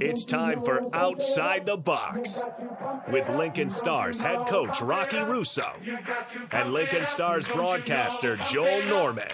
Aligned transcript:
It's 0.00 0.24
time 0.24 0.62
for 0.62 0.88
Outside 0.94 1.66
the 1.66 1.76
Box 1.76 2.42
with 3.10 3.28
Lincoln 3.28 3.68
Stars 3.70 4.20
head 4.20 4.46
coach 4.46 4.80
Rocky 4.80 5.20
Russo 5.20 5.72
and 6.52 6.72
Lincoln 6.72 7.04
Stars 7.04 7.48
broadcaster 7.48 8.36
Joel 8.36 8.84
Norman 8.86 9.28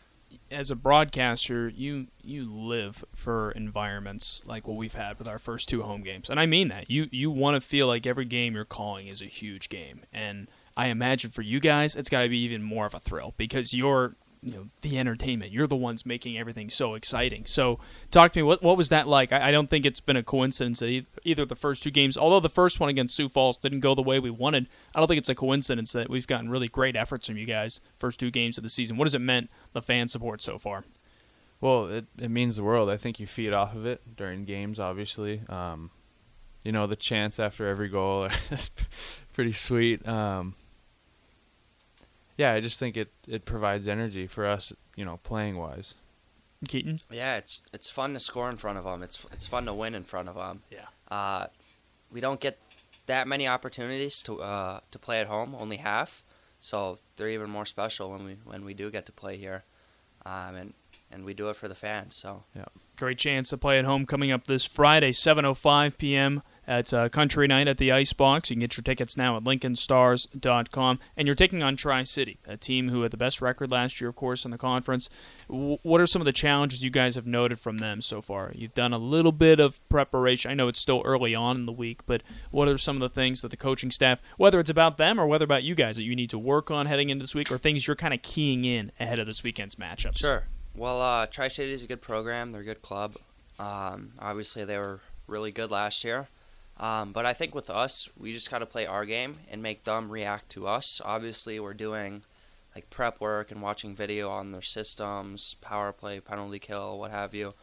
as 0.49 0.71
a 0.71 0.75
broadcaster, 0.75 1.69
you 1.69 2.07
you 2.23 2.51
live 2.51 3.03
for 3.13 3.51
environments 3.51 4.41
like 4.45 4.67
what 4.67 4.77
we've 4.77 4.93
had 4.93 5.19
with 5.19 5.27
our 5.27 5.39
first 5.39 5.69
two 5.69 5.83
home 5.83 6.01
games, 6.01 6.29
and 6.29 6.39
I 6.39 6.45
mean 6.45 6.69
that. 6.69 6.89
You 6.89 7.07
you 7.11 7.29
want 7.29 7.55
to 7.55 7.61
feel 7.61 7.87
like 7.87 8.05
every 8.05 8.25
game 8.25 8.55
you're 8.55 8.65
calling 8.65 9.07
is 9.07 9.21
a 9.21 9.25
huge 9.25 9.69
game, 9.69 10.01
and 10.13 10.47
I 10.75 10.87
imagine 10.87 11.31
for 11.31 11.41
you 11.41 11.59
guys, 11.59 11.95
it's 11.95 12.09
got 12.09 12.23
to 12.23 12.29
be 12.29 12.39
even 12.39 12.63
more 12.63 12.85
of 12.85 12.93
a 12.93 12.99
thrill 12.99 13.33
because 13.37 13.73
you're 13.73 14.15
you 14.41 14.53
know 14.53 14.67
the 14.81 14.97
entertainment. 14.97 15.51
You're 15.51 15.67
the 15.67 15.75
ones 15.75 16.05
making 16.05 16.37
everything 16.37 16.69
so 16.69 16.93
exciting. 16.93 17.45
So 17.45 17.79
talk 18.11 18.33
to 18.33 18.39
me. 18.39 18.43
What 18.43 18.63
what 18.63 18.77
was 18.77 18.89
that 18.89 19.07
like? 19.07 19.31
I, 19.31 19.49
I 19.49 19.51
don't 19.51 19.69
think 19.69 19.85
it's 19.85 19.99
been 19.99 20.17
a 20.17 20.23
coincidence 20.23 20.79
that 20.79 21.05
either 21.23 21.45
the 21.45 21.55
first 21.55 21.83
two 21.83 21.91
games, 21.91 22.17
although 22.17 22.39
the 22.39 22.49
first 22.49 22.79
one 22.79 22.89
against 22.89 23.15
Sioux 23.15 23.29
Falls 23.29 23.57
didn't 23.57 23.81
go 23.81 23.95
the 23.95 24.01
way 24.01 24.19
we 24.19 24.29
wanted. 24.29 24.67
I 24.93 24.99
don't 24.99 25.07
think 25.07 25.19
it's 25.19 25.29
a 25.29 25.35
coincidence 25.35 25.91
that 25.93 26.09
we've 26.09 26.27
gotten 26.27 26.49
really 26.49 26.67
great 26.67 26.95
efforts 26.95 27.27
from 27.27 27.37
you 27.37 27.45
guys 27.45 27.79
first 27.97 28.19
two 28.19 28.31
games 28.31 28.57
of 28.57 28.63
the 28.63 28.69
season. 28.69 28.97
What 28.97 29.05
has 29.05 29.15
it 29.15 29.19
meant 29.19 29.49
the 29.73 29.81
fan 29.81 30.07
support 30.07 30.41
so 30.41 30.57
far? 30.57 30.83
Well, 31.59 31.87
it 31.87 32.05
it 32.17 32.29
means 32.29 32.57
the 32.57 32.63
world. 32.63 32.89
I 32.89 32.97
think 32.97 33.19
you 33.19 33.27
feed 33.27 33.53
off 33.53 33.75
of 33.75 33.85
it 33.85 34.15
during 34.15 34.45
games. 34.45 34.79
Obviously, 34.79 35.41
um, 35.49 35.91
you 36.63 36.71
know 36.71 36.87
the 36.87 36.95
chants 36.95 37.39
after 37.39 37.67
every 37.67 37.89
goal 37.89 38.29
is 38.51 38.69
pretty 39.33 39.53
sweet. 39.53 40.07
Um, 40.07 40.55
yeah, 42.37 42.53
I 42.53 42.59
just 42.59 42.79
think 42.79 42.95
it 42.95 43.09
it 43.27 43.45
provides 43.45 43.87
energy 43.87 44.27
for 44.27 44.45
us, 44.45 44.71
you 44.95 45.03
know, 45.03 45.19
playing 45.23 45.57
wise. 45.57 45.95
Keaton. 46.67 47.01
Yeah, 47.11 47.37
it's 47.37 47.63
it's 47.73 47.89
fun 47.89 48.13
to 48.13 48.19
score 48.19 48.49
in 48.49 48.57
front 48.57 48.77
of 48.77 48.83
them. 48.83 49.03
It's 49.03 49.25
it's 49.31 49.45
fun 49.45 49.65
to 49.65 49.73
win 49.73 49.93
in 49.93 50.03
front 50.03 50.29
of 50.29 50.35
them. 50.35 50.61
Yeah. 50.71 50.87
Uh, 51.15 51.47
we 52.11 52.21
don't 52.21 52.39
get 52.39 52.57
that 53.05 53.27
many 53.27 53.47
opportunities 53.47 54.21
to 54.23 54.41
uh, 54.41 54.79
to 54.91 54.99
play 54.99 55.19
at 55.19 55.27
home, 55.27 55.55
only 55.57 55.77
half. 55.77 56.23
So 56.59 56.99
they're 57.15 57.29
even 57.29 57.49
more 57.49 57.65
special 57.65 58.11
when 58.11 58.25
we 58.25 58.37
when 58.43 58.65
we 58.65 58.73
do 58.73 58.89
get 58.89 59.05
to 59.07 59.11
play 59.11 59.37
here, 59.37 59.63
um, 60.25 60.55
and 60.55 60.73
and 61.11 61.25
we 61.25 61.33
do 61.33 61.49
it 61.49 61.55
for 61.55 61.67
the 61.67 61.75
fans. 61.75 62.17
So 62.17 62.43
yeah, 62.55 62.65
great 62.97 63.17
chance 63.19 63.49
to 63.49 63.57
play 63.57 63.77
at 63.77 63.85
home 63.85 64.05
coming 64.05 64.31
up 64.31 64.47
this 64.47 64.65
Friday, 64.65 65.11
7:05 65.11 65.97
p.m. 65.97 66.41
It's 66.67 66.91
a 66.91 67.09
country 67.09 67.47
night 67.47 67.69
at 67.69 67.77
the 67.77 67.93
Icebox. 67.93 68.49
You 68.49 68.55
can 68.55 68.61
get 68.61 68.75
your 68.75 68.83
tickets 68.83 69.15
now 69.15 69.37
at 69.37 69.43
LincolnStars.com. 69.45 70.99
And 71.15 71.25
you're 71.25 71.35
taking 71.35 71.63
on 71.63 71.77
Tri 71.77 72.03
City, 72.03 72.39
a 72.45 72.57
team 72.57 72.89
who 72.89 73.03
had 73.03 73.11
the 73.11 73.17
best 73.17 73.41
record 73.41 73.71
last 73.71 74.01
year, 74.01 74.09
of 74.09 74.17
course, 74.17 74.43
in 74.43 74.51
the 74.51 74.57
conference. 74.57 75.09
what 75.47 76.01
are 76.01 76.07
some 76.07 76.21
of 76.21 76.25
the 76.25 76.33
challenges 76.33 76.83
you 76.83 76.89
guys 76.89 77.15
have 77.15 77.25
noted 77.25 77.59
from 77.59 77.77
them 77.77 78.01
so 78.01 78.21
far? 78.21 78.51
You've 78.53 78.73
done 78.73 78.91
a 78.91 78.97
little 78.97 79.31
bit 79.31 79.61
of 79.61 79.79
preparation. 79.87 80.51
I 80.51 80.55
know 80.55 80.67
it's 80.67 80.79
still 80.79 81.01
early 81.05 81.33
on 81.33 81.55
in 81.55 81.65
the 81.65 81.71
week, 81.71 82.05
but 82.05 82.21
what 82.51 82.67
are 82.67 82.77
some 82.77 82.97
of 82.97 83.01
the 83.01 83.09
things 83.09 83.41
that 83.41 83.49
the 83.49 83.57
coaching 83.57 83.91
staff, 83.91 84.19
whether 84.35 84.59
it's 84.59 84.69
about 84.69 84.97
them 84.97 85.19
or 85.19 85.25
whether 85.25 85.45
about 85.45 85.63
you 85.63 85.73
guys, 85.73 85.95
that 85.95 86.03
you 86.03 86.15
need 86.15 86.29
to 86.31 86.39
work 86.39 86.69
on 86.69 86.85
heading 86.85 87.09
into 87.09 87.23
this 87.23 87.33
week, 87.33 87.49
or 87.49 87.57
things 87.57 87.87
you're 87.87 87.95
kind 87.95 88.13
of 88.13 88.21
keying 88.21 88.65
in 88.65 88.91
ahead 88.99 89.19
of 89.19 89.25
this 89.25 89.41
weekend's 89.41 89.75
matchups? 89.75 90.17
Sure. 90.17 90.43
Well, 90.75 91.01
uh, 91.01 91.25
Tri 91.27 91.47
City 91.47 91.71
is 91.71 91.83
a 91.83 91.87
good 91.87 92.01
program. 92.01 92.51
They're 92.51 92.61
a 92.61 92.65
good 92.65 92.81
club. 92.81 93.15
Um, 93.57 94.11
obviously, 94.19 94.65
they 94.65 94.77
were 94.77 94.99
really 95.27 95.51
good 95.51 95.71
last 95.71 96.03
year. 96.03 96.27
Um, 96.79 97.11
but 97.11 97.25
I 97.25 97.33
think 97.33 97.55
with 97.55 97.69
us, 97.69 98.07
we 98.17 98.33
just 98.33 98.51
got 98.51 98.59
to 98.59 98.65
play 98.65 98.85
our 98.85 99.05
game 99.05 99.35
and 99.49 99.63
make 99.63 99.83
them 99.83 100.11
react 100.11 100.49
to 100.51 100.67
us. 100.67 101.01
Obviously, 101.03 101.59
we're 101.59 101.73
doing 101.73 102.23
like 102.75 102.89
prep 102.91 103.19
work 103.19 103.49
and 103.49 103.61
watching 103.61 103.95
video 103.95 104.29
on 104.29 104.51
their 104.51 104.61
systems, 104.61 105.55
power 105.55 105.91
play, 105.91 106.19
penalty 106.19 106.59
kill, 106.59 106.99
what 106.99 107.09
have 107.09 107.33
you. 107.33 107.53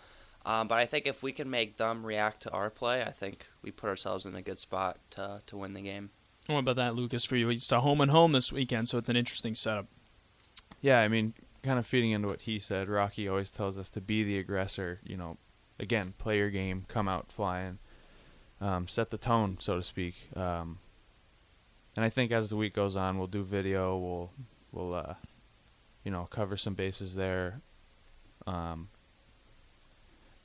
Um, 0.45 0.67
but 0.67 0.79
I 0.79 0.87
think 0.87 1.07
if 1.07 1.23
we 1.23 1.33
can 1.33 1.49
make 1.49 1.77
them 1.77 2.05
react 2.05 2.43
to 2.43 2.51
our 2.51 2.69
play, 2.71 3.03
I 3.03 3.13
think 3.13 3.47
we 3.63 3.71
put 3.71 3.89
ourselves 3.89 4.27
in 4.27 4.35
a 4.35 4.43
good 4.43 4.59
spot 4.59 4.99
to 5.11 5.41
to 5.47 5.57
win 5.57 5.75
the 5.75 5.81
game. 5.81 6.11
What 6.47 6.59
about 6.59 6.77
that, 6.77 6.95
Lucas? 6.95 7.25
For 7.25 7.37
you, 7.37 7.49
it's 7.51 7.71
a 7.73 7.81
home 7.81 8.01
and 8.01 8.11
home 8.11 8.33
this 8.33 8.53
weekend, 8.53 8.89
so 8.89 8.99
it's 8.99 9.09
an 9.09 9.17
interesting 9.17 9.55
setup. 9.55 9.87
Yeah, 10.83 11.01
I 11.01 11.09
mean, 11.09 11.33
kind 11.63 11.79
of 11.79 11.87
feeding 11.87 12.11
into 12.11 12.29
what 12.29 12.43
he 12.43 12.59
said. 12.59 12.89
Rocky 12.89 13.29
always 13.29 13.49
tells 13.49 13.79
us 13.79 13.89
to 13.91 14.01
be 14.03 14.25
the 14.25 14.39
aggressor. 14.39 15.01
You 15.05 15.17
know, 15.17 15.39
again, 15.79 16.13
play 16.19 16.37
your 16.39 16.51
game, 16.51 16.85
come 16.89 17.09
out 17.09 17.33
flying 17.33 17.79
um, 18.61 18.89
set 18.89 19.11
the 19.11 19.19
tone, 19.19 19.59
so 19.61 19.77
to 19.77 19.83
speak. 19.83 20.15
Um, 20.37 20.79
and 21.97 22.05
I 22.05 22.09
think 22.09 22.33
as 22.33 22.51
the 22.51 22.57
week 22.57 22.75
goes 22.75 22.97
on, 22.97 23.19
we'll 23.19 23.27
do 23.27 23.43
video. 23.43 23.97
We'll 23.97 24.31
we'll 24.73 24.95
uh, 24.95 25.15
you 26.03 26.11
know 26.11 26.29
cover 26.31 26.57
some 26.57 26.75
bases 26.75 27.15
there. 27.15 27.61
Um, 28.47 28.89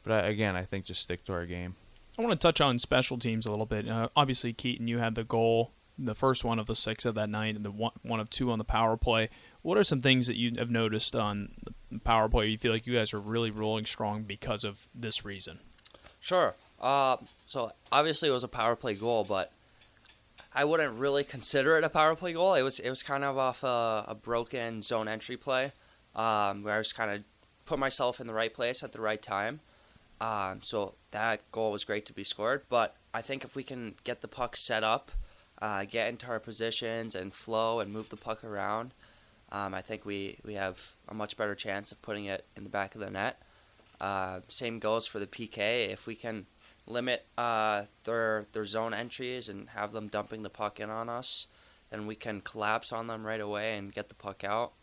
but 0.03 0.13
I, 0.13 0.27
again, 0.27 0.55
I 0.55 0.63
think 0.63 0.85
just 0.85 1.01
stick 1.01 1.23
to 1.25 1.33
our 1.33 1.45
game. 1.45 1.75
I 2.17 2.21
want 2.21 2.39
to 2.39 2.47
touch 2.47 2.61
on 2.61 2.79
special 2.79 3.17
teams 3.17 3.45
a 3.45 3.49
little 3.49 3.65
bit. 3.65 3.87
Uh, 3.87 4.09
obviously, 4.15 4.53
Keaton, 4.53 4.87
you 4.87 4.97
had 4.97 5.15
the 5.15 5.23
goal, 5.23 5.71
the 5.97 6.15
first 6.15 6.43
one 6.43 6.59
of 6.59 6.65
the 6.65 6.75
six 6.75 7.05
of 7.05 7.15
that 7.15 7.29
night, 7.29 7.55
and 7.55 7.63
the 7.63 7.71
one, 7.71 7.93
one 8.01 8.19
of 8.19 8.29
two 8.29 8.51
on 8.51 8.57
the 8.57 8.65
power 8.65 8.97
play. 8.97 9.29
What 9.61 9.77
are 9.77 9.83
some 9.83 10.01
things 10.01 10.27
that 10.27 10.35
you 10.35 10.53
have 10.57 10.69
noticed 10.69 11.15
on 11.15 11.53
the 11.91 11.99
power 11.99 12.27
play? 12.27 12.47
You 12.47 12.57
feel 12.57 12.73
like 12.73 12.85
you 12.85 12.95
guys 12.95 13.13
are 13.13 13.19
really 13.19 13.51
rolling 13.51 13.85
strong 13.85 14.23
because 14.23 14.63
of 14.63 14.87
this 14.93 15.23
reason. 15.23 15.59
Sure. 16.19 16.55
Uh, 16.79 17.17
so 17.45 17.71
obviously 17.91 18.29
it 18.29 18.31
was 18.31 18.43
a 18.43 18.47
power 18.47 18.75
play 18.75 18.93
goal, 18.93 19.23
but 19.23 19.51
I 20.53 20.65
wouldn't 20.65 20.97
really 20.97 21.23
consider 21.23 21.77
it 21.77 21.83
a 21.83 21.89
power 21.89 22.15
play 22.15 22.33
goal. 22.33 22.55
It 22.55 22.61
was 22.61 22.79
it 22.79 22.89
was 22.89 23.03
kind 23.03 23.23
of 23.23 23.37
off 23.37 23.63
a, 23.63 24.05
a 24.07 24.15
broken 24.15 24.81
zone 24.81 25.07
entry 25.07 25.37
play, 25.37 25.71
um, 26.15 26.63
where 26.63 26.75
I 26.75 26.77
was 26.77 26.93
kind 26.93 27.11
of 27.11 27.23
put 27.65 27.79
myself 27.79 28.19
in 28.19 28.27
the 28.27 28.33
right 28.33 28.53
place 28.53 28.83
at 28.83 28.93
the 28.93 29.01
right 29.01 29.21
time. 29.21 29.59
Um, 30.21 30.59
so 30.61 30.95
that 31.11 31.49
goal 31.51 31.71
was 31.71 31.83
great 31.83 32.05
to 32.07 32.13
be 32.13 32.23
scored. 32.23 32.63
But 32.69 32.95
I 33.13 33.21
think 33.21 33.43
if 33.43 33.55
we 33.55 33.63
can 33.63 33.95
get 34.03 34.21
the 34.21 34.27
puck 34.27 34.55
set 34.57 34.83
up, 34.83 35.11
uh, 35.61 35.85
get 35.85 36.09
into 36.09 36.27
our 36.27 36.39
positions 36.39 37.15
and 37.15 37.33
flow 37.33 37.79
and 37.79 37.91
move 37.93 38.09
the 38.09 38.17
puck 38.17 38.43
around, 38.43 38.91
um, 39.51 39.73
I 39.73 39.81
think 39.81 40.05
we, 40.05 40.37
we 40.45 40.55
have 40.55 40.93
a 41.07 41.13
much 41.13 41.37
better 41.37 41.55
chance 41.55 41.91
of 41.91 42.01
putting 42.01 42.25
it 42.25 42.45
in 42.55 42.63
the 42.63 42.69
back 42.69 42.95
of 42.95 43.01
the 43.01 43.09
net. 43.09 43.41
Uh, 43.99 44.39
same 44.47 44.79
goes 44.79 45.07
for 45.07 45.19
the 45.19 45.27
PK. 45.27 45.89
If 45.89 46.07
we 46.07 46.15
can 46.15 46.45
limit 46.89 47.25
uh, 47.37 47.83
their 48.03 48.47
their 48.51 48.65
zone 48.65 48.93
entries 48.93 49.47
and 49.47 49.69
have 49.69 49.91
them 49.91 50.07
dumping 50.07 50.43
the 50.43 50.49
puck 50.49 50.79
in 50.79 50.89
on 50.89 51.09
us, 51.09 51.47
then 51.89 52.07
we 52.07 52.15
can 52.15 52.41
collapse 52.41 52.91
on 52.91 53.07
them 53.07 53.25
right 53.25 53.41
away 53.41 53.77
and 53.77 53.93
get 53.93 54.09
the 54.09 54.15
puck 54.15 54.43
out. 54.43 54.73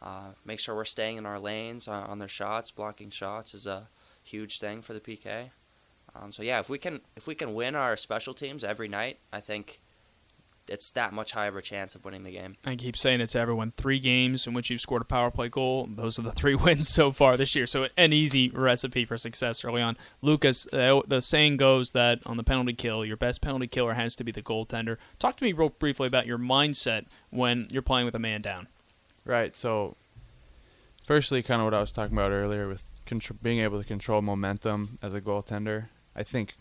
Uh, 0.00 0.30
make 0.44 0.60
sure 0.60 0.76
we're 0.76 0.84
staying 0.84 1.16
in 1.16 1.26
our 1.26 1.40
lanes 1.40 1.88
on, 1.88 2.04
on, 2.04 2.18
their 2.20 2.28
shots. 2.28 2.70
Blocking 2.70 3.10
shots 3.10 3.52
is 3.52 3.66
a 3.66 3.88
huge 4.22 4.60
thing 4.60 4.80
for 4.80 4.94
the 4.94 5.00
PK. 5.00 5.50
Um, 6.14 6.30
so 6.30 6.42
yeah, 6.42 6.60
if 6.60 6.68
we 6.68 6.78
can 6.78 7.00
if 7.16 7.26
we 7.26 7.34
can 7.34 7.54
win 7.54 7.74
our 7.74 7.96
special 7.96 8.32
teams 8.32 8.62
every 8.62 8.88
night, 8.88 9.18
I 9.32 9.40
think 9.40 9.80
it's 10.68 10.90
that 10.92 11.12
much 11.12 11.32
higher 11.32 11.48
of 11.48 11.56
a 11.56 11.62
chance 11.62 11.94
of 11.94 12.04
winning 12.04 12.24
the 12.24 12.32
game. 12.32 12.56
I 12.64 12.76
keep 12.76 12.96
saying 12.96 13.20
it 13.20 13.30
to 13.30 13.38
everyone. 13.38 13.72
Three 13.76 13.98
games 13.98 14.46
in 14.46 14.54
which 14.54 14.70
you've 14.70 14.80
scored 14.80 15.02
a 15.02 15.04
power 15.04 15.30
play 15.30 15.48
goal. 15.48 15.88
Those 15.90 16.18
are 16.18 16.22
the 16.22 16.32
three 16.32 16.54
wins 16.56 16.88
so 16.88 17.12
far 17.12 17.36
this 17.36 17.54
year. 17.54 17.66
So 17.66 17.88
an 17.96 18.12
easy 18.12 18.50
recipe 18.50 19.04
for 19.04 19.16
success 19.16 19.64
early 19.64 19.82
on. 19.82 19.96
Lucas, 20.22 20.66
uh, 20.72 21.00
the 21.06 21.20
saying 21.20 21.56
goes 21.56 21.92
that 21.92 22.20
on 22.26 22.36
the 22.36 22.44
penalty 22.44 22.74
kill, 22.74 23.04
your 23.04 23.16
best 23.16 23.40
penalty 23.40 23.66
killer 23.66 23.94
has 23.94 24.14
to 24.16 24.24
be 24.24 24.32
the 24.32 24.42
goaltender. 24.42 24.96
Talk 25.18 25.36
to 25.36 25.44
me 25.44 25.52
real 25.52 25.70
briefly 25.70 26.06
about 26.06 26.26
your 26.26 26.38
mindset 26.38 27.06
when 27.30 27.68
you're 27.70 27.82
playing 27.82 28.06
with 28.06 28.14
a 28.14 28.20
man 28.20 28.42
down. 28.42 28.68
Right. 29.24 29.56
So, 29.56 29.96
firstly, 31.04 31.42
kind 31.42 31.60
of 31.60 31.66
what 31.66 31.74
I 31.74 31.80
was 31.80 31.92
talking 31.92 32.16
about 32.16 32.30
earlier 32.30 32.68
with 32.68 32.86
contr- 33.06 33.36
being 33.42 33.60
able 33.60 33.78
to 33.78 33.86
control 33.86 34.22
momentum 34.22 34.98
as 35.02 35.14
a 35.14 35.20
goaltender. 35.20 35.88
I 36.16 36.22
think, 36.22 36.54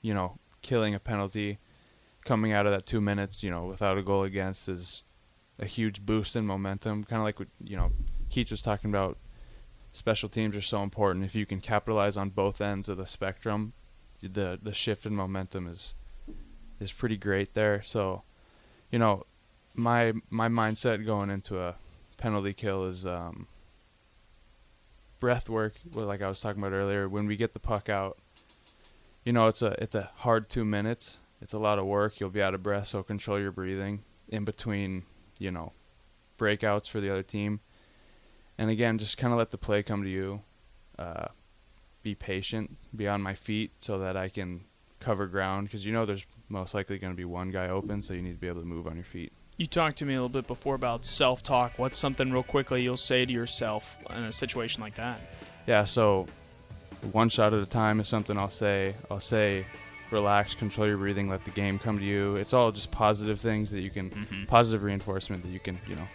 you 0.00 0.14
know, 0.14 0.38
killing 0.62 0.94
a 0.94 1.00
penalty 1.00 1.58
coming 2.24 2.52
out 2.52 2.66
of 2.66 2.72
that 2.72 2.86
two 2.86 3.00
minutes, 3.00 3.42
you 3.42 3.50
know, 3.50 3.66
without 3.66 3.98
a 3.98 4.02
goal 4.02 4.24
against 4.24 4.68
is 4.68 5.02
a 5.58 5.66
huge 5.66 6.04
boost 6.04 6.36
in 6.36 6.46
momentum. 6.46 7.04
Kind 7.04 7.20
of 7.20 7.24
like 7.24 7.38
what, 7.38 7.48
you 7.62 7.76
know, 7.76 7.92
Keith 8.30 8.50
was 8.50 8.62
talking 8.62 8.90
about. 8.90 9.18
Special 9.92 10.28
teams 10.28 10.56
are 10.56 10.60
so 10.60 10.82
important. 10.82 11.24
If 11.24 11.36
you 11.36 11.46
can 11.46 11.60
capitalize 11.60 12.16
on 12.16 12.30
both 12.30 12.60
ends 12.60 12.88
of 12.88 12.96
the 12.96 13.06
spectrum, 13.06 13.74
the 14.20 14.58
the 14.60 14.72
shift 14.72 15.06
in 15.06 15.14
momentum 15.14 15.68
is 15.68 15.94
is 16.80 16.90
pretty 16.90 17.16
great 17.16 17.54
there. 17.54 17.80
So, 17.82 18.22
you 18.90 18.98
know, 18.98 19.24
my 19.74 20.12
my 20.30 20.48
mindset 20.48 21.04
going 21.06 21.30
into 21.30 21.60
a 21.60 21.76
penalty 22.16 22.52
kill 22.52 22.86
is 22.86 23.06
um, 23.06 23.46
breath 25.20 25.48
work. 25.48 25.74
Like 25.92 26.22
I 26.22 26.28
was 26.28 26.40
talking 26.40 26.62
about 26.62 26.72
earlier, 26.74 27.08
when 27.08 27.26
we 27.26 27.36
get 27.36 27.52
the 27.52 27.60
puck 27.60 27.88
out, 27.88 28.18
you 29.24 29.32
know, 29.32 29.48
it's 29.48 29.62
a 29.62 29.80
it's 29.82 29.94
a 29.94 30.10
hard 30.16 30.48
two 30.48 30.64
minutes. 30.64 31.18
It's 31.40 31.52
a 31.52 31.58
lot 31.58 31.78
of 31.78 31.86
work. 31.86 32.20
You'll 32.20 32.30
be 32.30 32.42
out 32.42 32.54
of 32.54 32.62
breath, 32.62 32.88
so 32.88 33.02
control 33.02 33.38
your 33.38 33.52
breathing 33.52 34.02
in 34.28 34.44
between, 34.44 35.04
you 35.38 35.50
know, 35.50 35.72
breakouts 36.38 36.88
for 36.88 37.00
the 37.00 37.10
other 37.10 37.22
team. 37.22 37.60
And 38.56 38.70
again, 38.70 38.98
just 38.98 39.18
kind 39.18 39.32
of 39.32 39.38
let 39.38 39.50
the 39.50 39.58
play 39.58 39.82
come 39.82 40.02
to 40.04 40.08
you. 40.08 40.42
Uh, 40.98 41.26
be 42.02 42.14
patient, 42.14 42.76
be 42.94 43.08
on 43.08 43.20
my 43.20 43.34
feet 43.34 43.72
so 43.80 43.98
that 43.98 44.16
I 44.16 44.28
can 44.28 44.60
cover 45.00 45.26
ground 45.26 45.66
because 45.66 45.84
you 45.84 45.92
know 45.92 46.06
there's 46.06 46.24
most 46.48 46.74
likely 46.74 46.98
going 46.98 47.12
to 47.12 47.16
be 47.16 47.24
one 47.24 47.50
guy 47.50 47.68
open, 47.68 48.00
so 48.02 48.14
you 48.14 48.22
need 48.22 48.32
to 48.32 48.38
be 48.38 48.46
able 48.46 48.60
to 48.60 48.66
move 48.66 48.86
on 48.86 48.94
your 48.94 49.04
feet. 49.04 49.32
You 49.56 49.66
talked 49.66 49.98
to 49.98 50.04
me 50.04 50.14
a 50.14 50.16
little 50.16 50.28
bit 50.28 50.46
before 50.46 50.74
about 50.74 51.04
self 51.04 51.42
talk. 51.42 51.78
What's 51.78 51.98
something 51.98 52.30
real 52.32 52.42
quickly 52.42 52.82
you'll 52.82 52.96
say 52.96 53.24
to 53.24 53.32
yourself 53.32 53.96
in 54.10 54.24
a 54.24 54.32
situation 54.32 54.82
like 54.82 54.96
that? 54.96 55.20
Yeah, 55.66 55.84
so 55.84 56.26
one 57.12 57.28
shot 57.28 57.54
at 57.54 57.62
a 57.62 57.66
time 57.66 58.00
is 58.00 58.08
something 58.08 58.36
I'll 58.36 58.48
say. 58.48 58.94
I'll 59.10 59.20
say, 59.20 59.66
relax, 60.14 60.54
control 60.54 60.86
your 60.88 60.96
breathing, 60.96 61.28
let 61.28 61.44
the 61.44 61.50
game 61.50 61.78
come 61.78 61.98
to 61.98 62.04
you. 62.04 62.36
It's 62.36 62.52
all 62.54 62.72
just 62.72 62.90
positive 62.90 63.38
things 63.38 63.70
that 63.72 63.80
you 63.80 63.90
can, 63.90 64.10
Mhm. 64.10 64.46
positive 64.46 64.82
reinforcement 64.82 65.42
that 65.42 65.50
you 65.50 65.60
can, 65.60 65.78
you 65.86 65.96
know, 65.96 66.08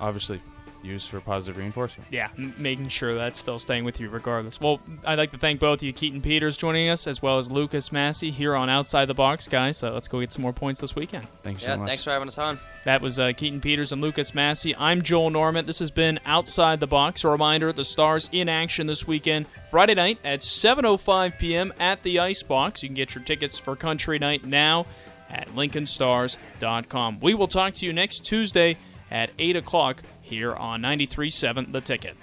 obviously 0.00 0.40
use 0.84 1.06
for 1.06 1.20
positive 1.20 1.56
reinforcement. 1.58 2.08
Yeah, 2.10 2.28
m- 2.36 2.54
making 2.58 2.88
sure 2.88 3.14
that's 3.14 3.38
still 3.38 3.58
staying 3.58 3.84
with 3.84 4.00
you 4.00 4.08
regardless. 4.08 4.60
Well, 4.60 4.80
I'd 5.04 5.18
like 5.18 5.30
to 5.32 5.38
thank 5.38 5.60
both 5.60 5.78
of 5.78 5.82
you, 5.84 5.92
Keaton 5.92 6.20
Peters, 6.20 6.56
joining 6.56 6.88
us, 6.88 7.06
as 7.06 7.22
well 7.22 7.38
as 7.38 7.50
Lucas 7.50 7.92
Massey 7.92 8.30
here 8.30 8.54
on 8.56 8.68
Outside 8.68 9.06
the 9.06 9.14
Box, 9.14 9.48
guys. 9.48 9.76
So 9.76 9.92
let's 9.92 10.08
go 10.08 10.20
get 10.20 10.32
some 10.32 10.42
more 10.42 10.52
points 10.52 10.80
this 10.80 10.94
weekend. 10.96 11.26
Thanks 11.42 11.62
Yeah, 11.62 11.74
so 11.74 11.78
much. 11.78 11.88
thanks 11.88 12.04
for 12.04 12.10
having 12.10 12.28
us 12.28 12.38
on. 12.38 12.58
That 12.84 13.00
was 13.00 13.18
uh, 13.20 13.32
Keaton 13.36 13.60
Peters 13.60 13.92
and 13.92 14.02
Lucas 14.02 14.34
Massey. 14.34 14.74
I'm 14.76 15.02
Joel 15.02 15.30
Norman. 15.30 15.66
This 15.66 15.78
has 15.78 15.90
been 15.90 16.18
Outside 16.26 16.80
the 16.80 16.86
Box. 16.86 17.22
A 17.24 17.28
reminder: 17.28 17.72
the 17.72 17.84
Stars 17.84 18.28
in 18.32 18.48
action 18.48 18.86
this 18.86 19.06
weekend, 19.06 19.46
Friday 19.70 19.94
night 19.94 20.18
at 20.24 20.40
7:05 20.40 21.38
p.m. 21.38 21.72
at 21.78 22.02
the 22.02 22.18
Icebox. 22.18 22.82
You 22.82 22.88
can 22.88 22.94
get 22.94 23.14
your 23.14 23.22
tickets 23.24 23.58
for 23.58 23.76
Country 23.76 24.18
Night 24.18 24.44
now 24.44 24.86
at 25.30 25.48
LincolnStars.com. 25.54 27.20
We 27.20 27.34
will 27.34 27.48
talk 27.48 27.74
to 27.74 27.86
you 27.86 27.92
next 27.92 28.20
Tuesday 28.24 28.76
at 29.10 29.30
8 29.38 29.56
o'clock 29.56 30.02
here 30.32 30.54
on 30.54 30.80
93.7 30.80 31.72
The 31.72 31.80
Ticket. 31.82 32.16